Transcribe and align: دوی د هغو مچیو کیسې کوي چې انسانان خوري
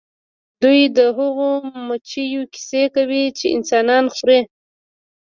دوی 0.61 0.81
د 0.97 0.99
هغو 1.17 1.49
مچیو 1.87 2.43
کیسې 2.53 2.83
کوي 2.95 3.23
چې 3.37 3.45
انسانان 3.57 4.05
خوري 4.15 4.39